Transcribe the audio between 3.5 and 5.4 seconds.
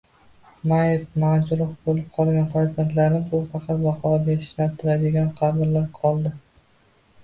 faqat bahorda yashnab turadigan